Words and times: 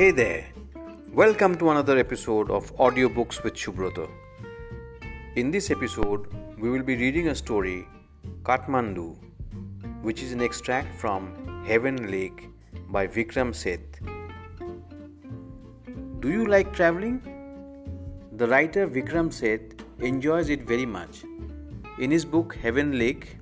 Hey 0.00 0.12
there, 0.12 0.46
welcome 1.12 1.58
to 1.58 1.68
another 1.68 1.98
episode 1.98 2.50
of 2.50 2.74
Audiobooks 2.76 3.42
with 3.44 3.52
Subrata. 3.52 4.08
In 5.36 5.50
this 5.50 5.70
episode, 5.70 6.26
we 6.58 6.70
will 6.70 6.82
be 6.82 6.96
reading 6.96 7.28
a 7.28 7.34
story, 7.34 7.86
Kathmandu, 8.42 9.18
which 10.00 10.22
is 10.22 10.32
an 10.32 10.40
extract 10.40 10.94
from 10.94 11.62
Heaven 11.66 12.10
Lake 12.10 12.48
by 12.88 13.06
Vikram 13.06 13.54
Seth. 13.54 14.00
Do 16.20 16.30
you 16.30 16.46
like 16.46 16.72
traveling? 16.72 17.20
The 18.38 18.48
writer 18.48 18.88
Vikram 18.88 19.30
Seth 19.30 19.84
enjoys 19.98 20.48
it 20.48 20.62
very 20.62 20.86
much. 20.86 21.24
In 21.98 22.10
his 22.10 22.24
book 22.24 22.56
Heaven 22.62 22.98
Lake, 22.98 23.36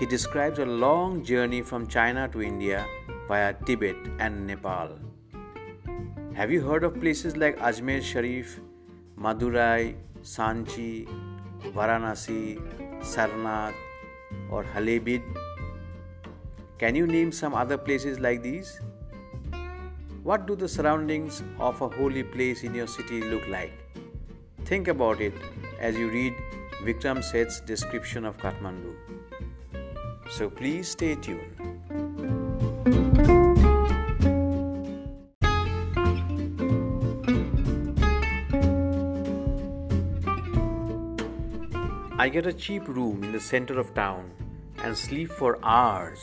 he 0.00 0.06
describes 0.06 0.58
a 0.58 0.64
long 0.64 1.22
journey 1.22 1.60
from 1.60 1.86
China 1.86 2.28
to 2.28 2.40
India 2.40 2.86
via 3.28 3.52
Tibet 3.66 3.96
and 4.20 4.46
Nepal. 4.46 4.98
Have 6.34 6.50
you 6.50 6.62
heard 6.62 6.82
of 6.82 6.98
places 6.98 7.36
like 7.36 7.58
Ajmer 7.58 8.02
Sharif, 8.02 8.58
Madurai, 9.20 9.94
Sanchi, 10.22 11.06
Varanasi, 11.74 12.58
Sarnath, 13.00 13.74
or 14.50 14.64
Halebid? 14.64 15.22
Can 16.78 16.94
you 16.94 17.06
name 17.06 17.32
some 17.32 17.54
other 17.54 17.76
places 17.76 18.18
like 18.18 18.42
these? 18.42 18.80
What 20.22 20.46
do 20.46 20.56
the 20.56 20.68
surroundings 20.68 21.42
of 21.58 21.82
a 21.82 21.88
holy 21.88 22.22
place 22.22 22.62
in 22.62 22.74
your 22.74 22.86
city 22.86 23.20
look 23.20 23.46
like? 23.48 23.72
Think 24.64 24.88
about 24.88 25.20
it 25.20 25.34
as 25.78 25.98
you 25.98 26.08
read 26.08 26.32
Vikram 26.82 27.22
Seth's 27.22 27.60
description 27.60 28.24
of 28.24 28.38
Kathmandu. 28.38 28.94
So 30.30 30.48
please 30.48 30.88
stay 30.88 31.14
tuned. 31.14 31.61
I 42.22 42.28
get 42.28 42.46
a 42.46 42.52
cheap 42.52 42.86
room 42.86 43.24
in 43.24 43.32
the 43.32 43.40
center 43.40 43.80
of 43.80 43.94
town 43.94 44.30
and 44.84 44.96
sleep 44.96 45.28
for 45.28 45.58
hours. 45.64 46.20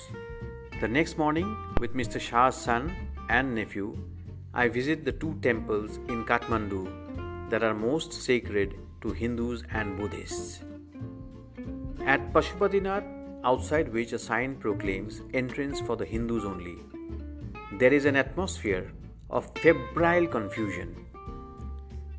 The 0.80 0.88
next 0.88 1.17
morning, 1.17 1.58
with 1.81 1.94
Mr. 1.94 2.22
Shah's 2.22 2.55
son 2.55 2.95
and 3.28 3.53
nephew, 3.53 3.97
I 4.53 4.70
visit 4.70 5.03
the 5.03 5.11
two 5.11 5.38
temples 5.42 5.97
in 6.08 6.23
Kathmandu 6.23 7.50
that 7.50 7.64
are 7.64 7.73
most 7.73 8.14
sacred 8.14 8.75
to 9.02 9.09
Hindus 9.09 9.64
and 9.72 9.97
Buddhists. 9.97 10.61
At 12.05 12.31
Pashupatinath, 12.31 13.03
outside 13.44 13.92
which 13.92 14.14
a 14.14 14.20
sign 14.20 14.55
proclaims 14.55 15.22
entrance 15.33 15.81
for 15.81 15.97
the 15.97 16.05
Hindus 16.05 16.45
only, 16.45 16.77
there 17.73 17.92
is 17.92 18.05
an 18.05 18.16
atmosphere 18.16 18.94
of 19.30 19.52
febrile 19.58 20.27
confusion. 20.27 20.95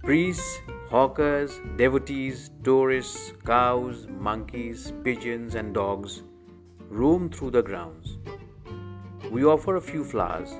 Priests, 0.04 0.58
hawkers, 0.90 1.60
devotees, 1.76 2.50
tourists, 2.64 3.32
cows, 3.46 4.08
monkeys, 4.18 4.92
pigeons, 5.04 5.54
and 5.54 5.72
dogs 5.72 6.24
roam 6.88 7.28
through 7.30 7.50
the 7.52 7.62
grounds. 7.62 8.18
We 9.30 9.44
offer 9.44 9.76
a 9.76 9.80
few 9.80 10.02
flowers. 10.02 10.50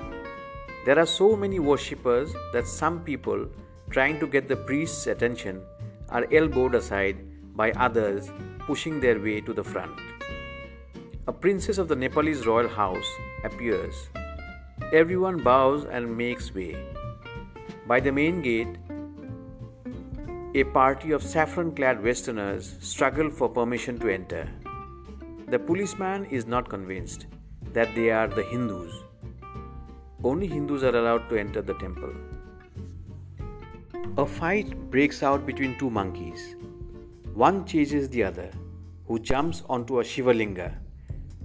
There 0.86 1.00
are 1.00 1.06
so 1.06 1.34
many 1.34 1.58
worshippers 1.58 2.32
that 2.52 2.68
some 2.68 3.00
people 3.00 3.48
trying 3.90 4.20
to 4.20 4.28
get 4.28 4.46
the 4.48 4.54
priest's 4.54 5.08
attention 5.08 5.62
are 6.10 6.24
elbowed 6.32 6.76
aside 6.76 7.16
by 7.56 7.72
others 7.72 8.30
pushing 8.60 9.00
their 9.00 9.18
way 9.18 9.40
to 9.40 9.52
the 9.52 9.64
front. 9.64 9.98
A 11.26 11.32
princess 11.32 11.76
of 11.76 11.88
the 11.88 11.96
Nepalese 11.96 12.46
royal 12.46 12.68
house 12.68 13.10
appears. 13.42 14.08
Everyone 14.92 15.42
bows 15.42 15.86
and 15.86 16.16
makes 16.16 16.54
way. 16.54 16.76
By 17.88 17.98
the 17.98 18.12
main 18.12 18.40
gate, 18.42 18.76
a 20.52 20.64
party 20.64 21.12
of 21.12 21.22
saffron 21.22 21.70
clad 21.76 22.02
Westerners 22.02 22.76
struggle 22.80 23.30
for 23.30 23.48
permission 23.48 24.00
to 24.00 24.08
enter. 24.12 24.48
The 25.46 25.60
policeman 25.60 26.24
is 26.24 26.44
not 26.44 26.68
convinced 26.68 27.26
that 27.72 27.94
they 27.94 28.10
are 28.10 28.26
the 28.26 28.42
Hindus. 28.42 28.92
Only 30.24 30.48
Hindus 30.48 30.82
are 30.82 30.96
allowed 30.96 31.28
to 31.28 31.38
enter 31.38 31.62
the 31.62 31.74
temple. 31.74 32.12
A 34.18 34.26
fight 34.26 34.74
breaks 34.90 35.22
out 35.22 35.46
between 35.46 35.78
two 35.78 35.88
monkeys. 35.88 36.56
One 37.32 37.64
chases 37.64 38.08
the 38.08 38.24
other, 38.24 38.50
who 39.06 39.20
jumps 39.20 39.62
onto 39.68 40.00
a 40.00 40.02
Shivalinga, 40.02 40.74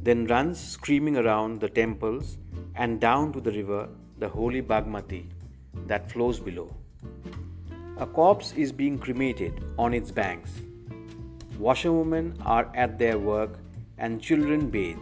then 0.02 0.26
runs 0.26 0.60
screaming 0.60 1.18
around 1.18 1.62
the 1.62 1.70
temples 1.70 2.40
and 2.74 3.00
down 3.00 3.32
to 3.34 3.40
the 3.40 3.52
river, 3.52 3.88
the 4.18 4.28
holy 4.28 4.64
Bagmati, 4.64 5.28
that 5.86 6.12
flows 6.12 6.40
below. 6.40 6.76
A 7.98 8.06
corpse 8.06 8.52
is 8.58 8.74
being 8.74 9.00
cremated 9.00 9.64
on 9.78 9.94
its 9.94 10.12
banks. 10.12 10.52
Washerwomen 11.58 12.38
are 12.46 12.70
at 12.76 13.00
their 13.00 13.18
work 13.18 13.58
and 13.98 14.22
children 14.22 14.70
bathe. 14.70 14.98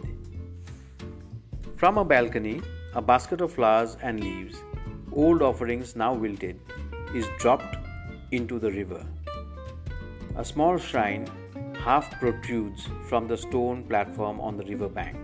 From 1.74 1.98
a 1.98 2.04
balcony, 2.04 2.62
a 2.94 3.02
basket 3.02 3.40
of 3.40 3.52
flowers 3.52 3.96
and 4.00 4.20
leaves, 4.20 4.56
old 5.12 5.42
offerings 5.42 5.96
now 5.96 6.14
wilted, 6.14 6.60
is 7.12 7.26
dropped 7.40 7.76
into 8.30 8.60
the 8.60 8.70
river. 8.70 9.04
A 10.36 10.44
small 10.44 10.78
shrine 10.78 11.26
half 11.80 12.08
protrudes 12.20 12.88
from 13.08 13.26
the 13.26 13.36
stone 13.36 13.82
platform 13.82 14.38
on 14.40 14.56
the 14.56 14.64
river 14.66 14.88
bank. 14.88 15.16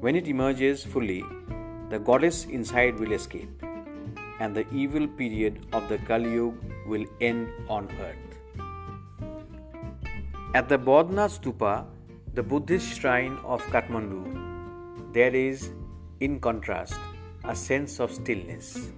When 0.00 0.16
it 0.16 0.26
emerges 0.26 0.82
fully, 0.82 1.22
the 1.88 2.00
goddess 2.00 2.46
inside 2.46 2.98
will 2.98 3.12
escape, 3.12 3.62
and 4.42 4.56
the 4.58 4.66
evil 4.82 5.06
period 5.18 5.58
of 5.78 5.88
the 5.88 5.98
Kali 6.10 6.32
Yuga 6.32 6.76
will 6.92 7.04
end 7.20 7.48
on 7.68 7.88
earth. 8.06 8.32
At 10.60 10.68
the 10.68 10.78
Bodhnath 10.78 11.36
Stupa, 11.38 11.74
the 12.34 12.42
Buddhist 12.42 12.98
shrine 13.00 13.38
of 13.44 13.62
Kathmandu, 13.74 15.12
there 15.12 15.34
is, 15.34 15.70
in 16.20 16.40
contrast, 16.40 16.98
a 17.44 17.54
sense 17.54 18.00
of 18.00 18.12
stillness. 18.12 18.90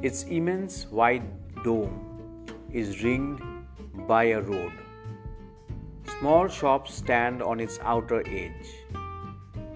Its 0.00 0.24
immense 0.24 0.86
wide 0.90 1.28
dome 1.62 1.94
is 2.72 3.04
ringed 3.04 3.40
by 4.08 4.24
a 4.24 4.40
road. 4.40 4.72
Small 6.18 6.48
shops 6.48 6.94
stand 6.94 7.42
on 7.42 7.60
its 7.60 7.78
outer 7.82 8.22
edge. 8.26 8.74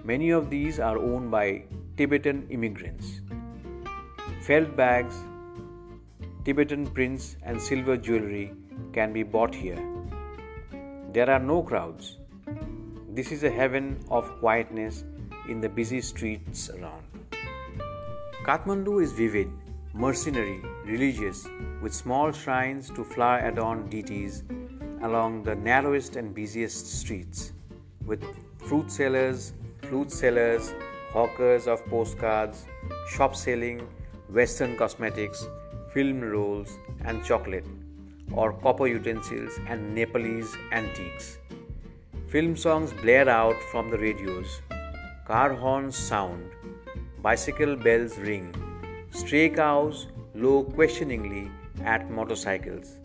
Many 0.05 0.31
of 0.31 0.51
these 0.51 0.81
are 0.81 0.99
owned 0.99 1.31
by 1.31 1.65
Tibetan 1.97 2.47
immigrants. 2.49 3.18
Felt 4.49 4.75
bags, 4.77 5.15
Tibetan 6.43 6.87
prints, 6.87 7.37
and 7.43 7.61
silver 7.61 7.99
jewelry 7.99 8.55
can 8.95 9.13
be 9.13 9.23
bought 9.23 9.55
here. 9.55 9.79
There 11.13 11.29
are 11.29 11.39
no 11.39 11.63
crowds. 11.63 12.17
This 13.11 13.31
is 13.31 13.45
a 13.45 13.51
heaven 13.51 14.03
of 14.11 14.25
quietness 14.41 15.05
in 15.51 15.61
the 15.61 15.69
busy 15.69 16.01
streets 16.01 16.71
around. 16.71 17.05
Kathmandu 18.47 19.03
is 19.03 19.13
vivid 19.13 19.51
mercenary, 19.93 20.63
religious, 20.87 21.47
with 21.83 21.93
small 21.93 22.33
shrines 22.33 22.89
to 22.93 23.05
flower 23.05 23.41
adorned 23.41 23.91
deities 23.91 24.45
along 25.03 25.43
the 25.43 25.57
narrowest 25.57 26.17
and 26.17 26.35
busiest 26.35 26.87
streets, 26.87 27.53
with 28.07 28.25
fruit 28.57 28.91
sellers, 28.91 29.53
flute 29.83 30.11
sellers, 30.11 30.73
hawkers 31.13 31.67
of 31.67 31.85
postcards, 31.85 32.65
shop 33.11 33.37
selling 33.37 33.87
Western 34.31 34.77
cosmetics, 34.77 35.47
film 35.93 36.21
rolls, 36.21 36.79
and 37.05 37.25
chocolate, 37.25 37.67
or 38.33 38.53
copper 38.53 38.87
utensils 38.87 39.59
and 39.67 39.95
Nepalese 39.95 40.57
antiques. 40.73 41.39
Film 42.29 42.57
songs 42.57 42.93
blare 42.93 43.29
out 43.29 43.57
from 43.73 43.91
the 43.91 43.99
radios, 43.99 44.61
car 45.27 45.55
horns 45.55 45.97
sound, 45.97 46.51
bicycle 47.23 47.75
bells 47.75 48.19
ring 48.19 48.55
Stray 49.11 49.49
cows 49.49 50.07
low 50.35 50.63
questioningly 50.63 51.51
at 51.83 52.11
motorcycles. 52.11 52.99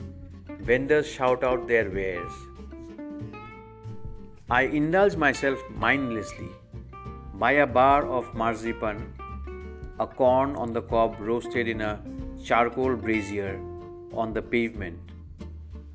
Vendors 0.60 1.08
shout 1.08 1.44
out 1.44 1.68
their 1.68 1.90
wares. 1.90 2.32
I 4.50 4.64
indulge 4.64 5.16
myself 5.16 5.60
mindlessly. 5.70 6.50
Buy 7.36 7.54
a 7.54 7.66
bar 7.66 8.06
of 8.06 8.34
marzipan, 8.36 9.14
a 10.00 10.08
corn 10.08 10.56
on 10.56 10.74
the 10.74 10.82
cob 10.82 11.16
roasted 11.20 11.68
in 11.68 11.82
a 11.82 12.02
charcoal 12.44 12.96
brazier 12.96 13.60
on 14.14 14.34
the 14.34 14.42
pavement, 14.42 15.00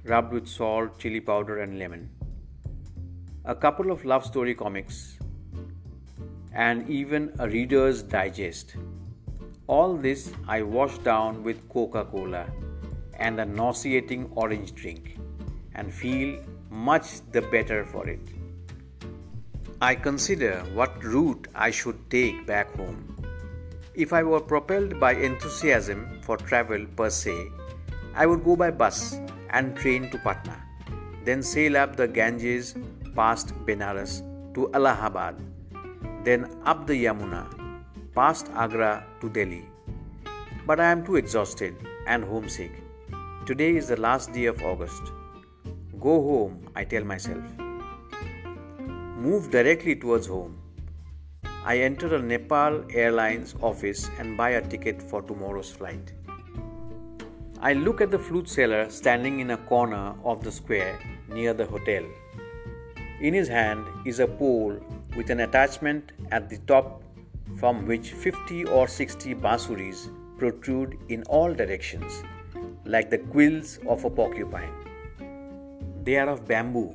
rubbed 0.04 0.32
with 0.32 0.48
salt, 0.48 0.98
chili 0.98 1.20
powder, 1.20 1.60
and 1.60 1.78
lemon. 1.78 2.08
A 3.44 3.54
couple 3.54 3.90
of 3.90 4.04
love 4.04 4.24
story 4.24 4.54
comics, 4.54 5.18
and 6.52 6.88
even 6.88 7.32
a 7.38 7.48
Reader's 7.48 8.02
Digest. 8.02 8.76
All 9.66 9.96
this 9.96 10.32
I 10.46 10.62
wash 10.62 10.96
down 10.98 11.42
with 11.42 11.68
Coca 11.68 12.04
Cola 12.04 12.46
and 13.18 13.40
a 13.40 13.44
nauseating 13.44 14.30
orange 14.34 14.74
drink 14.74 15.18
and 15.74 15.92
feel 15.92 16.42
much 16.70 17.20
the 17.32 17.42
better 17.42 17.84
for 17.84 18.08
it. 18.08 18.20
I 19.80 19.94
consider 19.94 20.60
what 20.72 21.02
route 21.04 21.48
I 21.54 21.70
should 21.70 22.10
take 22.10 22.46
back 22.46 22.74
home. 22.76 23.17
If 24.02 24.12
I 24.12 24.22
were 24.22 24.40
propelled 24.40 25.00
by 25.00 25.14
enthusiasm 25.14 26.20
for 26.22 26.36
travel 26.36 26.86
per 26.98 27.10
se, 27.10 27.50
I 28.14 28.26
would 28.26 28.44
go 28.44 28.54
by 28.54 28.70
bus 28.70 29.18
and 29.50 29.76
train 29.76 30.08
to 30.10 30.18
Patna, 30.18 30.54
then 31.24 31.42
sail 31.42 31.76
up 31.76 31.96
the 31.96 32.06
Ganges 32.06 32.76
past 33.16 33.52
Benares 33.66 34.22
to 34.54 34.70
Allahabad, 34.72 35.42
then 36.22 36.46
up 36.64 36.86
the 36.86 36.94
Yamuna, 37.06 37.42
past 38.14 38.52
Agra 38.54 39.04
to 39.20 39.28
Delhi. 39.28 39.64
But 40.64 40.78
I 40.78 40.92
am 40.92 41.04
too 41.04 41.16
exhausted 41.16 41.74
and 42.06 42.22
homesick. 42.22 42.70
Today 43.46 43.74
is 43.74 43.88
the 43.88 43.96
last 43.96 44.32
day 44.32 44.44
of 44.44 44.62
August. 44.62 45.02
Go 45.98 46.22
home, 46.22 46.70
I 46.76 46.84
tell 46.84 47.02
myself. 47.02 47.42
Move 49.16 49.50
directly 49.50 49.96
towards 49.96 50.28
home. 50.28 50.56
I 51.70 51.80
enter 51.80 52.14
a 52.16 52.18
Nepal 52.22 52.82
Airlines 52.94 53.54
office 53.60 54.08
and 54.18 54.38
buy 54.38 54.50
a 54.58 54.66
ticket 54.66 55.02
for 55.02 55.20
tomorrow's 55.20 55.70
flight. 55.70 56.12
I 57.60 57.74
look 57.74 58.00
at 58.00 58.10
the 58.10 58.18
flute 58.18 58.48
seller 58.48 58.88
standing 58.88 59.40
in 59.40 59.50
a 59.50 59.58
corner 59.58 60.14
of 60.24 60.42
the 60.42 60.50
square 60.50 60.98
near 61.28 61.52
the 61.52 61.66
hotel. 61.66 62.06
In 63.20 63.34
his 63.34 63.48
hand 63.48 63.84
is 64.06 64.18
a 64.18 64.26
pole 64.26 64.80
with 65.14 65.28
an 65.28 65.40
attachment 65.40 66.12
at 66.30 66.48
the 66.48 66.56
top 66.72 67.02
from 67.58 67.84
which 67.84 68.12
50 68.12 68.64
or 68.64 68.88
60 68.88 69.34
bansuris 69.34 70.08
protrude 70.38 70.96
in 71.10 71.22
all 71.24 71.52
directions, 71.52 72.22
like 72.86 73.10
the 73.10 73.18
quills 73.18 73.78
of 73.86 74.06
a 74.06 74.08
porcupine. 74.08 74.72
They 76.02 76.16
are 76.16 76.30
of 76.30 76.48
bamboo. 76.48 76.94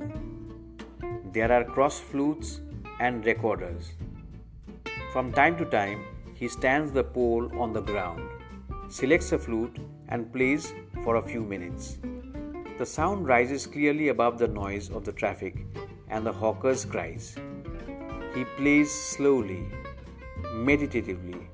There 1.32 1.52
are 1.52 1.62
cross 1.62 2.00
flutes 2.00 2.60
and 2.98 3.24
recorders. 3.24 3.92
From 5.14 5.32
time 5.32 5.56
to 5.58 5.64
time, 5.64 6.00
he 6.34 6.48
stands 6.48 6.90
the 6.90 7.04
pole 7.04 7.48
on 7.56 7.72
the 7.72 7.80
ground, 7.80 8.28
selects 8.88 9.30
a 9.30 9.38
flute, 9.38 9.78
and 10.08 10.32
plays 10.32 10.74
for 11.04 11.14
a 11.14 11.22
few 11.22 11.40
minutes. 11.40 11.98
The 12.78 12.84
sound 12.84 13.28
rises 13.28 13.64
clearly 13.64 14.08
above 14.08 14.40
the 14.40 14.48
noise 14.48 14.90
of 14.90 15.04
the 15.04 15.12
traffic 15.12 15.66
and 16.08 16.26
the 16.26 16.32
hawker's 16.32 16.84
cries. 16.84 17.36
He 18.34 18.44
plays 18.56 18.90
slowly, 18.90 19.68
meditatively, 20.52 21.46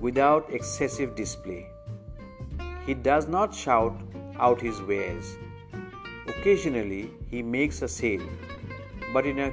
without 0.00 0.50
excessive 0.50 1.14
display. 1.14 1.66
He 2.86 2.94
does 2.94 3.28
not 3.28 3.54
shout 3.54 4.00
out 4.38 4.58
his 4.58 4.80
wares. 4.80 5.36
Occasionally, 6.28 7.10
he 7.30 7.42
makes 7.42 7.82
a 7.82 7.88
sale, 7.88 8.26
but 9.12 9.26
in 9.26 9.38
a 9.38 9.52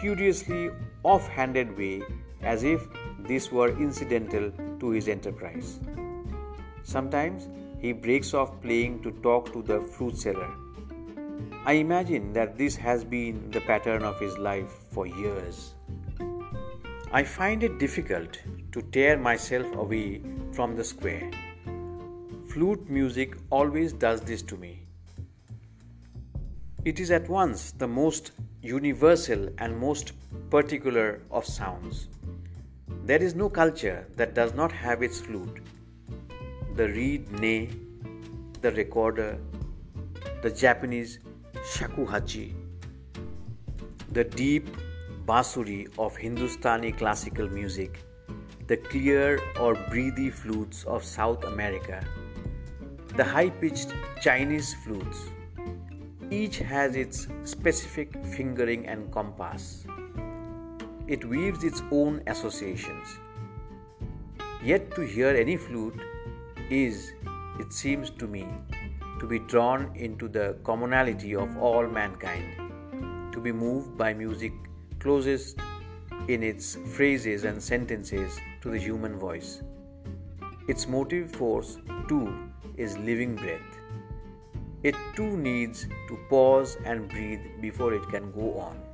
curiously 0.00 0.70
off 1.04 1.28
handed 1.28 1.78
way, 1.78 2.02
as 2.44 2.62
if 2.62 2.86
this 3.20 3.50
were 3.50 3.70
incidental 3.70 4.52
to 4.80 4.90
his 4.90 5.08
enterprise. 5.08 5.80
Sometimes 6.82 7.48
he 7.78 7.92
breaks 7.92 8.34
off 8.34 8.60
playing 8.62 9.02
to 9.02 9.10
talk 9.22 9.52
to 9.52 9.62
the 9.62 9.80
fruit 9.80 10.16
seller. 10.16 10.50
I 11.64 11.72
imagine 11.72 12.32
that 12.34 12.58
this 12.58 12.76
has 12.76 13.04
been 13.04 13.50
the 13.50 13.60
pattern 13.62 14.02
of 14.02 14.20
his 14.20 14.36
life 14.36 14.72
for 14.90 15.06
years. 15.06 15.74
I 17.12 17.22
find 17.22 17.62
it 17.62 17.78
difficult 17.78 18.38
to 18.72 18.82
tear 18.82 19.16
myself 19.16 19.72
away 19.74 20.20
from 20.52 20.76
the 20.76 20.84
square. 20.84 21.30
Flute 22.48 22.88
music 22.90 23.36
always 23.50 23.92
does 23.92 24.20
this 24.20 24.42
to 24.42 24.56
me. 24.56 24.86
It 26.84 27.00
is 27.00 27.10
at 27.10 27.28
once 27.28 27.72
the 27.72 27.88
most 27.88 28.32
universal 28.60 29.48
and 29.58 29.78
most 29.78 30.12
particular 30.50 31.22
of 31.30 31.46
sounds. 31.46 32.08
There 33.08 33.22
is 33.22 33.34
no 33.34 33.50
culture 33.50 34.06
that 34.16 34.32
does 34.32 34.54
not 34.54 34.72
have 34.72 35.02
its 35.02 35.20
flute. 35.20 35.58
The 36.74 36.88
reed 36.88 37.30
nay, 37.38 37.68
the 38.62 38.70
recorder, 38.72 39.36
the 40.40 40.50
Japanese 40.50 41.18
shakuhachi, 41.72 42.54
the 44.12 44.24
deep 44.24 44.70
bansuri 45.26 45.86
of 45.98 46.16
Hindustani 46.16 46.92
classical 46.92 47.46
music, 47.50 48.00
the 48.68 48.78
clear 48.78 49.38
or 49.60 49.74
breathy 49.90 50.30
flutes 50.30 50.84
of 50.84 51.04
South 51.04 51.44
America, 51.44 52.02
the 53.16 53.24
high 53.24 53.50
pitched 53.50 53.92
Chinese 54.22 54.72
flutes. 54.82 55.26
Each 56.30 56.56
has 56.56 56.96
its 56.96 57.28
specific 57.44 58.16
fingering 58.24 58.86
and 58.86 59.12
compass. 59.12 59.84
It 61.06 61.22
weaves 61.24 61.64
its 61.64 61.82
own 61.90 62.22
associations. 62.26 63.18
Yet 64.62 64.94
to 64.94 65.02
hear 65.02 65.28
any 65.28 65.58
flute 65.58 66.00
is, 66.70 67.12
it 67.60 67.74
seems 67.74 68.08
to 68.10 68.26
me, 68.26 68.46
to 69.20 69.26
be 69.26 69.38
drawn 69.38 69.94
into 69.94 70.28
the 70.28 70.56
commonality 70.64 71.34
of 71.36 71.58
all 71.58 71.86
mankind, 71.86 73.32
to 73.34 73.40
be 73.40 73.52
moved 73.52 73.98
by 73.98 74.14
music 74.14 74.52
closest 74.98 75.58
in 76.28 76.42
its 76.42 76.78
phrases 76.94 77.44
and 77.44 77.62
sentences 77.62 78.40
to 78.62 78.70
the 78.70 78.78
human 78.78 79.18
voice. 79.18 79.62
Its 80.68 80.88
motive 80.88 81.30
force, 81.30 81.76
too, 82.08 82.48
is 82.78 82.96
living 82.96 83.36
breath. 83.36 83.60
It 84.82 84.96
too 85.14 85.36
needs 85.36 85.86
to 86.08 86.18
pause 86.30 86.78
and 86.86 87.10
breathe 87.10 87.60
before 87.60 87.92
it 87.92 88.08
can 88.08 88.32
go 88.32 88.58
on. 88.58 88.93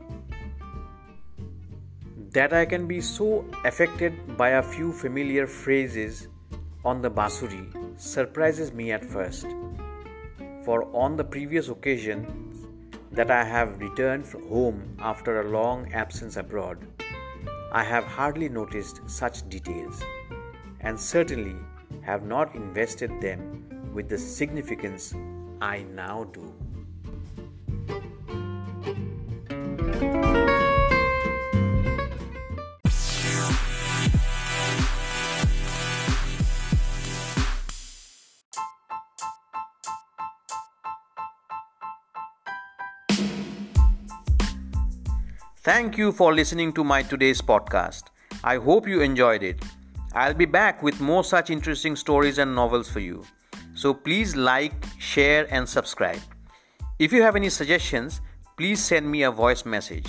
That 2.33 2.53
I 2.53 2.65
can 2.65 2.87
be 2.87 3.01
so 3.01 3.45
affected 3.65 4.37
by 4.37 4.51
a 4.51 4.63
few 4.63 4.93
familiar 4.93 5.49
phrases 5.49 6.29
on 6.85 7.03
the 7.03 7.11
bansuri 7.11 7.65
surprises 7.97 8.73
me 8.73 8.93
at 8.93 9.05
first. 9.05 9.47
For 10.65 10.85
on 10.95 11.17
the 11.17 11.25
previous 11.25 11.69
occasion 11.69 12.21
that 13.11 13.33
I 13.33 13.43
have 13.43 13.81
returned 13.81 14.27
home 14.49 14.97
after 15.01 15.41
a 15.41 15.51
long 15.51 15.93
absence 15.93 16.37
abroad, 16.37 16.79
I 17.73 17.83
have 17.83 18.05
hardly 18.05 18.49
noticed 18.49 19.01
such 19.07 19.49
details, 19.49 20.01
and 20.83 21.01
certainly 21.01 21.57
have 22.03 22.23
not 22.23 22.55
invested 22.55 23.21
them 23.21 23.93
with 23.93 24.09
the 24.09 24.19
significance 24.19 25.13
I 25.61 25.83
now 25.83 26.25
do. 26.33 26.55
Thank 45.63 45.99
you 45.99 46.11
for 46.11 46.33
listening 46.33 46.73
to 46.73 46.83
my 46.83 47.03
today's 47.03 47.43
podcast. 47.43 48.05
I 48.43 48.57
hope 48.57 48.89
you 48.89 49.03
enjoyed 49.03 49.43
it. 49.43 49.63
I'll 50.15 50.33
be 50.33 50.47
back 50.47 50.83
with 50.83 51.03
more 51.03 51.23
such 51.23 51.51
interesting 51.51 51.97
stories 51.97 52.39
and 52.39 52.55
novels 52.55 52.89
for 52.89 53.01
you. 53.01 53.27
So 53.75 53.93
please 53.93 54.35
like, 54.35 54.73
share, 54.99 55.47
and 55.51 55.69
subscribe. 55.69 56.23
If 56.99 57.13
you 57.13 57.21
have 57.21 57.37
any 57.37 57.51
suggestions, 57.51 58.23
please 58.57 58.83
send 58.83 59.11
me 59.11 59.25
a 59.25 59.31
voice 59.31 59.67
message. 59.67 60.07